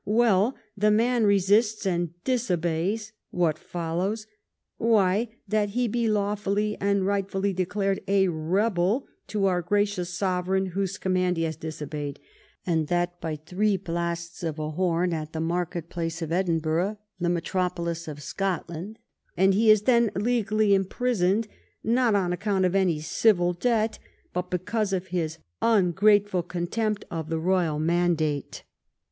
Well, 0.03 0.55
the 0.75 0.89
man 0.89 1.25
resists 1.25 1.85
and 1.85 2.09
disobeys— 2.23 3.13
what 3.29 3.59
follows? 3.59 4.25
Why, 4.77 5.29
that 5.47 5.69
he 5.77 5.87
be 5.87 6.07
lawfully 6.09 6.75
and 6.81 7.05
right 7.05 7.29
fully 7.29 7.53
declared 7.53 8.01
a 8.07 8.27
rebel 8.29 9.05
to 9.27 9.45
our 9.45 9.61
gracious 9.61 10.09
sovereign, 10.09 10.65
whose 10.65 10.97
command 10.97 11.37
he 11.37 11.43
has 11.43 11.55
disobeyed, 11.55 12.19
and 12.65 12.87
that 12.87 13.21
by 13.21 13.35
three 13.35 13.77
blasts 13.77 14.41
of 14.41 14.57
a 14.57 14.71
horn 14.71 15.13
at 15.13 15.33
the 15.33 15.39
market 15.39 15.87
place 15.87 16.23
of 16.23 16.31
Edinburgh, 16.31 16.97
the 17.19 17.29
metropolis 17.29 18.07
of 18.07 18.23
Scotland. 18.23 18.97
And 19.37 19.53
he 19.53 19.69
is 19.69 19.83
then 19.83 20.09
legally 20.15 20.73
im 20.73 20.85
prisoned, 20.85 21.47
not 21.83 22.15
on 22.15 22.33
account 22.33 22.65
of 22.65 22.73
any 22.73 23.01
civil 23.01 23.53
debt, 23.53 23.99
but 24.33 24.49
because 24.49 24.93
of 24.93 25.09
his 25.13 25.37
ungrateful 25.61 26.41
contempt 26.41 27.05
of 27.11 27.29
the 27.29 27.37
Royal 27.37 27.77
mandate. 27.77 28.63